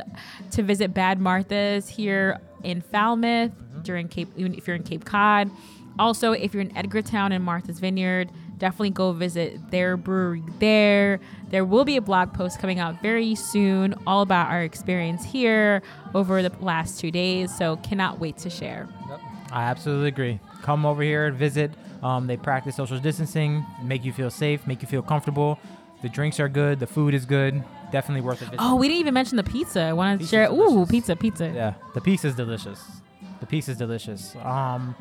to 0.52 0.62
visit 0.64 0.94
Bad 0.94 1.20
Martha's 1.20 1.88
here 1.90 2.40
in 2.64 2.82
Falmouth 2.82 3.52
during 3.84 4.08
Cape, 4.08 4.30
even 4.36 4.54
if 4.54 4.68
you're 4.68 4.76
in 4.76 4.84
Cape 4.84 5.06
Cod. 5.06 5.50
Also, 5.98 6.32
if 6.32 6.54
you're 6.54 6.62
in 6.62 6.74
Edgartown 6.76 7.34
and 7.34 7.44
Martha's 7.44 7.80
Vineyard, 7.80 8.30
definitely 8.58 8.92
go 8.92 9.12
visit 9.12 9.72
their 9.72 9.98
brewery 9.98 10.44
there. 10.60 11.20
There 11.50 11.66
will 11.66 11.84
be 11.84 11.98
a 11.98 12.02
blog 12.02 12.34
post 12.34 12.60
coming 12.60 12.80
out 12.80 13.02
very 13.02 13.36
soon 13.36 13.96
all 14.08 14.22
about 14.22 14.50
our 14.50 14.64
experience 14.64 15.26
here 15.26 15.82
over 16.14 16.42
the 16.42 16.52
last 16.62 17.00
two 17.00 17.12
days. 17.12 17.56
So, 17.56 17.78
cannot 17.78 18.20
wait 18.20 18.38
to 18.40 18.50
share. 18.50 18.88
I 19.52 19.64
absolutely 19.64 20.10
agree. 20.10 20.40
Come 20.62 20.86
over 20.86 21.02
here 21.02 21.26
and 21.26 21.36
visit. 21.36 21.72
Um, 22.04 22.28
they 22.28 22.38
practice 22.38 22.76
social 22.76 23.00
distancing, 23.00 23.66
make 23.84 24.06
you 24.06 24.14
feel 24.14 24.30
safe, 24.30 24.66
make 24.68 24.82
you 24.82 24.88
feel 24.88 25.02
comfortable. 25.02 25.60
The 26.02 26.10
drinks 26.10 26.40
are 26.40 26.48
good. 26.48 26.80
The 26.80 26.88
food 26.88 27.14
is 27.14 27.26
good. 27.26 27.64
Definitely 27.92 28.22
worth 28.22 28.42
a 28.42 28.46
visit. 28.46 28.60
Oh, 28.60 28.76
we 28.76 28.88
didn't 28.88 29.02
even 29.02 29.14
mention 29.14 29.38
the 29.38 29.44
pizza. 29.44 29.82
I 29.82 29.94
wanted 29.94 30.22
to 30.22 30.26
share. 30.28 30.50
Ooh, 30.50 30.56
delicious. 30.86 30.92
pizza, 30.92 31.16
pizza. 31.16 31.52
Yeah, 31.54 31.74
the 31.94 32.02
pizza 32.02 32.28
is 32.28 32.36
delicious. 32.36 32.82
The 33.40 33.46
pizza 33.46 33.72
is 33.72 33.78
delicious. 33.78 34.36
Um, 34.44 34.96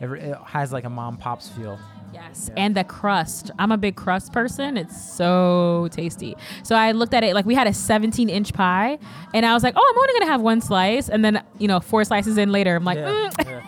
it, 0.00 0.10
it 0.10 0.36
has 0.44 0.72
like 0.72 0.84
a 0.84 0.90
mom 0.90 1.16
pops 1.16 1.48
feel. 1.48 1.78
Yes. 2.12 2.48
Yeah. 2.48 2.62
And 2.62 2.76
the 2.76 2.84
crust. 2.84 3.50
I'm 3.58 3.72
a 3.72 3.76
big 3.76 3.96
crust 3.96 4.32
person. 4.32 4.76
It's 4.76 5.00
so 5.14 5.88
tasty. 5.90 6.36
So 6.62 6.76
I 6.76 6.92
looked 6.92 7.12
at 7.12 7.24
it 7.24 7.34
like 7.34 7.44
we 7.44 7.54
had 7.54 7.66
a 7.66 7.72
17 7.74 8.28
inch 8.28 8.52
pie, 8.52 8.98
and 9.32 9.44
I 9.44 9.52
was 9.54 9.62
like, 9.62 9.74
oh, 9.76 9.92
I'm 9.92 9.98
only 9.98 10.12
going 10.12 10.26
to 10.26 10.32
have 10.32 10.40
one 10.40 10.60
slice. 10.60 11.08
And 11.08 11.24
then, 11.24 11.42
you 11.58 11.68
know, 11.68 11.80
four 11.80 12.04
slices 12.04 12.38
in 12.38 12.52
later, 12.52 12.76
I'm 12.76 12.84
like, 12.84 12.98
mm. 12.98 13.64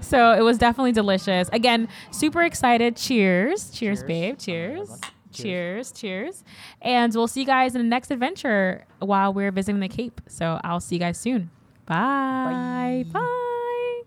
so 0.00 0.32
it 0.32 0.42
was 0.42 0.58
definitely 0.58 0.92
delicious. 0.92 1.48
Again, 1.52 1.88
super 2.12 2.42
excited. 2.42 2.96
Cheers. 2.96 3.70
Cheers, 3.70 4.00
Cheers. 4.00 4.04
babe. 4.04 4.38
Cheers. 4.38 5.00
Cheers. 5.34 5.92
Cheers, 5.92 5.92
cheers. 5.92 6.44
And 6.82 7.12
we'll 7.14 7.28
see 7.28 7.40
you 7.40 7.46
guys 7.46 7.74
in 7.74 7.82
the 7.82 7.88
next 7.88 8.10
adventure 8.10 8.84
while 9.00 9.32
we're 9.32 9.52
visiting 9.52 9.80
the 9.80 9.88
Cape. 9.88 10.20
So 10.28 10.60
I'll 10.64 10.80
see 10.80 10.96
you 10.96 11.00
guys 11.00 11.18
soon. 11.18 11.50
Bye. 11.86 13.04
Bye. 13.12 13.20
I 13.20 14.02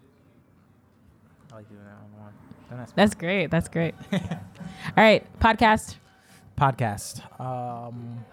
like 1.55 1.69
doing 1.69 1.81
that 1.83 2.19
one. 2.19 2.33
Don't 2.69 2.79
ask. 2.79 2.95
That's 2.95 3.15
great. 3.15 3.51
That's 3.51 3.67
great. 3.67 3.93
All 4.13 4.19
right, 4.97 5.25
podcast. 5.39 5.95
Podcast. 6.57 7.21
Um, 7.39 8.25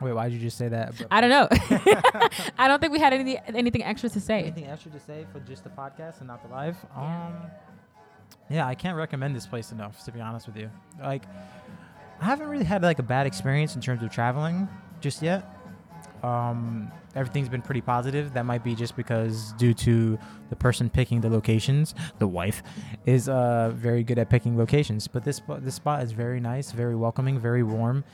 wait, 0.00 0.12
why 0.12 0.28
did 0.28 0.34
you 0.34 0.40
just 0.40 0.58
say 0.58 0.68
that? 0.68 0.94
I 1.10 1.20
don't 1.20 1.30
know. 1.30 1.48
I 2.58 2.68
don't 2.68 2.80
think 2.80 2.92
we 2.92 3.00
had 3.00 3.12
any 3.12 3.38
anything 3.48 3.82
extra 3.82 4.08
to 4.10 4.20
say. 4.20 4.40
Anything 4.42 4.66
extra 4.66 4.90
to 4.92 5.00
say 5.00 5.26
for 5.32 5.40
just 5.40 5.64
the 5.64 5.70
podcast 5.70 6.18
and 6.18 6.28
not 6.28 6.42
the 6.42 6.54
live? 6.54 6.76
Um, 6.94 7.34
yeah, 8.50 8.66
I 8.66 8.74
can't 8.74 8.96
recommend 8.96 9.34
this 9.34 9.46
place 9.46 9.72
enough. 9.72 10.04
To 10.04 10.12
be 10.12 10.20
honest 10.20 10.46
with 10.46 10.56
you, 10.56 10.70
like, 11.02 11.22
I 12.20 12.24
haven't 12.24 12.48
really 12.48 12.64
had 12.64 12.82
like 12.82 12.98
a 12.98 13.02
bad 13.02 13.26
experience 13.26 13.74
in 13.74 13.80
terms 13.80 14.02
of 14.02 14.10
traveling 14.10 14.68
just 15.00 15.22
yet. 15.22 15.54
Um, 16.22 16.90
everything's 17.14 17.48
been 17.48 17.62
pretty 17.62 17.80
positive. 17.80 18.34
That 18.34 18.44
might 18.44 18.64
be 18.64 18.74
just 18.74 18.96
because 18.96 19.52
due 19.52 19.72
to 19.74 20.18
the 20.50 20.56
person 20.56 20.90
picking 20.90 21.20
the 21.20 21.30
locations, 21.30 21.94
the 22.18 22.26
wife 22.26 22.62
is 23.06 23.28
uh 23.28 23.72
very 23.74 24.02
good 24.02 24.18
at 24.18 24.28
picking 24.28 24.58
locations. 24.58 25.06
But 25.06 25.24
this 25.24 25.40
this 25.60 25.76
spot 25.76 26.02
is 26.02 26.12
very 26.12 26.40
nice, 26.40 26.72
very 26.72 26.96
welcoming, 26.96 27.38
very 27.38 27.62
warm. 27.62 28.04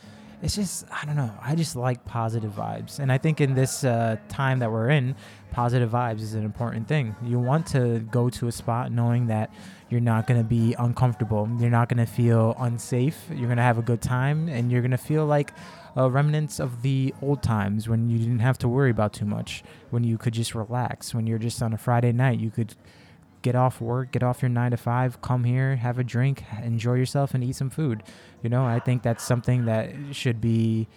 It's 0.43 0.55
just 0.55 0.85
I 0.91 1.05
don't 1.07 1.17
know. 1.17 1.33
I 1.41 1.55
just 1.55 1.76
like 1.76 2.05
positive 2.05 2.53
vibes, 2.53 2.99
and 2.99 3.11
I 3.11 3.19
think 3.19 3.41
in 3.41 3.55
this 3.55 3.85
uh, 3.85 4.17
time 4.29 4.59
that 4.59 4.71
we're 4.71 4.91
in, 4.91 5.14
positive 5.53 5.91
vibes 5.91 6.21
is 6.21 6.35
an 6.35 6.45
important 6.45 6.88
thing. 6.88 7.14
You 7.23 7.38
want 7.38 7.67
to 7.69 8.00
go 8.11 8.29
to 8.31 8.49
a 8.49 8.53
spot 8.53 8.93
knowing 8.93 9.29
that 9.29 9.53
you're 9.88 10.00
not 10.00 10.26
going 10.26 10.41
to 10.41 10.47
be 10.47 10.75
uncomfortable. 10.79 11.49
You're 11.59 11.71
not 11.71 11.88
going 11.88 12.05
to 12.05 12.12
feel 12.12 12.57
unsafe. 12.59 13.19
You're 13.31 13.47
going 13.47 13.57
to 13.57 13.62
have 13.62 13.79
a 13.79 13.83
good 13.83 14.03
time, 14.03 14.49
and 14.49 14.71
you're 14.71 14.83
going 14.83 14.91
to 14.91 14.99
feel 14.99 15.25
like 15.25 15.53
remnants 15.97 16.59
of 16.59 16.83
the 16.83 17.14
old 17.23 17.43
times 17.43 17.88
when 17.88 18.11
you 18.11 18.19
didn't 18.19 18.41
have 18.41 18.59
to 18.59 18.69
worry 18.69 18.91
about 18.91 19.12
too 19.12 19.25
much, 19.25 19.62
when 19.91 20.05
you 20.05 20.19
could 20.19 20.35
just 20.35 20.55
relax, 20.55 21.14
when 21.14 21.26
you're 21.26 21.38
just 21.38 21.62
on 21.62 21.73
a 21.73 21.79
Friday 21.79 22.12
night, 22.12 22.41
you 22.41 22.50
could 22.50 22.75
get 23.45 23.55
off 23.55 23.79
work, 23.79 24.11
get 24.11 24.23
off 24.23 24.41
your 24.41 24.49
nine 24.49 24.71
to 24.71 24.77
five, 24.77 25.21
come 25.21 25.45
here, 25.45 25.77
have 25.77 25.99
a 25.99 26.03
drink, 26.03 26.43
enjoy 26.63 26.95
yourself, 26.95 27.35
and 27.35 27.45
eat 27.45 27.55
some 27.55 27.69
food. 27.69 28.03
You 28.43 28.49
know, 28.49 28.65
I 28.65 28.81
think 28.81 29.03
that's 29.03 29.23
something 29.23 29.67
that 29.67 29.93
should 30.13 30.41
be 30.41 30.89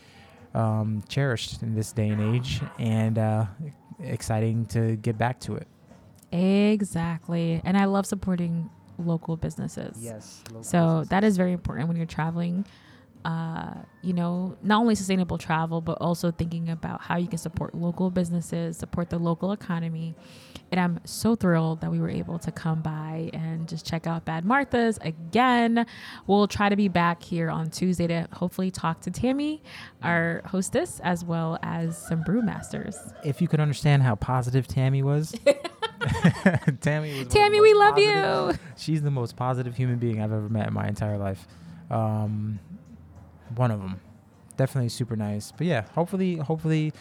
um, 0.56 1.04
cherished 1.10 1.62
in 1.62 1.76
this 1.76 1.92
day 1.92 2.08
and 2.08 2.36
age, 2.36 2.62
and 2.80 3.20
uh, 3.20 3.46
exciting 4.00 4.66
to 4.68 4.96
get 4.96 5.18
back 5.18 5.42
to 5.42 5.58
it. 5.58 5.68
Exactly. 6.32 7.62
And 7.66 7.78
I 7.78 7.84
love 7.84 8.06
supporting 8.06 8.70
local 8.98 9.36
businesses. 9.36 9.98
Yes. 10.00 10.42
So 10.62 11.04
that 11.10 11.26
is 11.26 11.36
very 11.36 11.52
important 11.52 11.90
when 11.90 11.98
you're 11.98 12.06
traveling. 12.06 12.66
Uh, 13.28 13.74
you 14.02 14.14
know, 14.14 14.56
not 14.64 14.80
only 14.80 14.96
sustainable 14.96 15.38
travel, 15.38 15.82
but 15.82 15.98
also 16.00 16.32
thinking 16.32 16.70
about 16.70 17.02
how 17.02 17.18
you 17.18 17.28
can 17.28 17.38
support 17.38 17.76
local 17.76 18.10
businesses, 18.10 18.78
support 18.78 19.10
the 19.10 19.20
local 19.20 19.52
economy. 19.52 20.16
And 20.72 20.80
I'm 20.80 21.02
so 21.04 21.36
thrilled 21.36 21.82
that 21.82 21.92
we 21.92 22.00
were 22.00 22.10
able 22.10 22.40
to 22.40 22.54
come 22.54 22.82
by 22.82 23.30
and 23.34 23.68
just 23.68 23.86
check 23.86 24.08
out 24.08 24.24
Bad 24.24 24.46
Martha's 24.46 24.98
again. 25.02 25.86
We'll 26.26 26.48
try 26.48 26.70
to 26.70 26.78
be 26.78 26.88
back 26.88 27.22
here 27.22 27.50
on 27.50 27.70
Tuesday 27.70 28.08
to 28.08 28.30
hopefully 28.32 28.72
talk 28.72 29.02
to 29.02 29.12
Tammy, 29.12 29.62
our 30.02 30.42
hostess, 30.46 31.02
as 31.04 31.26
well 31.26 31.60
as 31.62 31.98
some 31.98 32.24
brewmasters. 32.24 32.96
if 33.26 33.42
you 33.42 33.50
could 33.50 33.60
understand 33.60 34.04
how 34.04 34.16
positive 34.16 34.68
Tammy 34.68 35.04
was. 35.04 35.36
Tammy 36.80 37.10
was 37.10 37.18
one 37.18 37.22
of 37.24 37.30
the 37.30 37.34
Tammy, 37.34 37.60
we 37.60 37.74
love 37.74 37.96
positive- 37.96 38.56
you. 38.56 38.72
She's 38.78 39.02
the 39.02 39.12
most 39.12 39.36
positive 39.36 39.76
human 39.76 39.98
being 39.98 40.22
I've 40.22 40.32
ever 40.32 40.48
met 40.48 40.68
in 40.68 40.74
my 40.74 40.88
entire 40.88 41.18
life. 41.18 41.46
Um, 41.92 42.60
one 43.56 43.72
of 43.72 43.80
them, 43.80 44.00
definitely 44.58 44.90
super 44.90 45.16
nice. 45.16 45.52
But 45.58 45.68
yeah, 45.68 45.84
hopefully, 45.94 46.38
hopefully, 46.38 46.94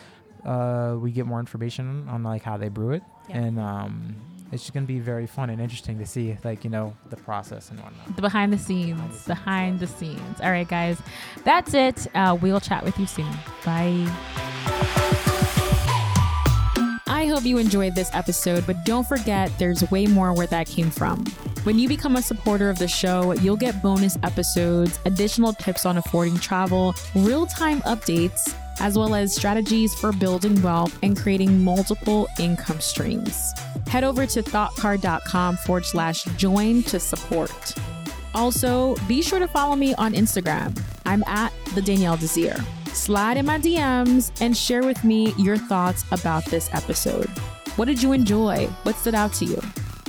uh, 0.44 0.96
we 1.00 1.10
get 1.10 1.26
more 1.26 1.40
information 1.40 2.06
on 2.08 2.22
like 2.22 2.42
how 2.42 2.56
they 2.56 2.68
brew 2.68 2.90
it, 2.92 3.02
Yeah. 3.28 3.36
and 3.38 3.58
um, 3.58 4.16
it's 4.52 4.62
just 4.62 4.72
gonna 4.74 4.86
be 4.86 5.00
very 5.00 5.26
fun 5.26 5.50
and 5.50 5.60
interesting 5.60 5.98
to 5.98 6.06
see 6.06 6.36
like 6.44 6.62
you 6.64 6.70
know 6.70 6.96
the 7.10 7.16
process 7.16 7.70
and 7.70 7.80
whatnot. 7.80 8.14
the 8.16 8.22
behind 8.22 8.52
the 8.52 8.58
scenes, 8.58 9.24
behind 9.26 9.80
the 9.80 9.86
scenes. 9.88 10.40
All 10.40 10.50
right, 10.50 10.68
guys, 10.68 11.00
that's 11.44 11.74
it. 11.74 12.06
Uh, 12.14 12.36
we'll 12.40 12.60
chat 12.60 12.84
with 12.84 12.96
you 12.98 13.06
soon. 13.06 13.30
Bye. 13.64 14.06
I 17.08 17.26
hope 17.28 17.44
you 17.44 17.58
enjoyed 17.58 17.94
this 17.94 18.10
episode, 18.12 18.66
but 18.66 18.84
don't 18.84 19.06
forget 19.06 19.50
there's 19.58 19.88
way 19.90 20.06
more 20.06 20.32
where 20.34 20.46
that 20.48 20.66
came 20.66 20.90
from. 20.90 21.24
When 21.66 21.80
you 21.80 21.88
become 21.88 22.14
a 22.14 22.22
supporter 22.22 22.70
of 22.70 22.78
the 22.78 22.86
show, 22.86 23.32
you'll 23.32 23.56
get 23.56 23.82
bonus 23.82 24.16
episodes, 24.22 25.00
additional 25.04 25.52
tips 25.52 25.84
on 25.84 25.98
affording 25.98 26.38
travel, 26.38 26.94
real 27.16 27.44
time 27.44 27.80
updates, 27.80 28.54
as 28.78 28.96
well 28.96 29.16
as 29.16 29.34
strategies 29.34 29.92
for 29.92 30.12
building 30.12 30.62
wealth 30.62 30.96
and 31.02 31.18
creating 31.18 31.64
multiple 31.64 32.28
income 32.38 32.80
streams. 32.80 33.52
Head 33.88 34.04
over 34.04 34.26
to 34.26 34.44
thoughtcard.com 34.44 35.56
forward 35.56 35.84
slash 35.84 36.22
join 36.36 36.84
to 36.84 37.00
support. 37.00 37.74
Also, 38.32 38.94
be 39.08 39.20
sure 39.20 39.40
to 39.40 39.48
follow 39.48 39.74
me 39.74 39.92
on 39.94 40.12
Instagram 40.12 40.80
I'm 41.04 41.24
at 41.24 41.52
the 41.74 41.82
Danielle 41.82 42.16
Desir. 42.16 42.64
Slide 42.92 43.38
in 43.38 43.44
my 43.44 43.58
DMs 43.58 44.30
and 44.40 44.56
share 44.56 44.84
with 44.84 45.02
me 45.02 45.34
your 45.36 45.56
thoughts 45.56 46.04
about 46.12 46.44
this 46.44 46.72
episode. 46.72 47.28
What 47.74 47.86
did 47.86 48.00
you 48.00 48.12
enjoy? 48.12 48.66
What 48.84 48.94
stood 48.94 49.16
out 49.16 49.32
to 49.32 49.44
you? 49.44 49.60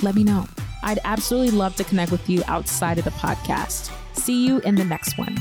Let 0.03 0.13
me 0.13 0.23
know. 0.23 0.45
I'd 0.84 1.00
absolutely 1.03 1.51
love 1.51 1.75
to 1.77 1.84
connect 1.84 2.12
with 2.12 2.29
you 2.29 2.43
outside 2.48 2.98
of 2.98 3.05
the 3.05 3.12
podcast. 3.12 3.91
See 4.13 4.46
you 4.46 4.60
in 4.60 4.75
the 4.75 4.86
next 4.86 5.17
one. 5.17 5.38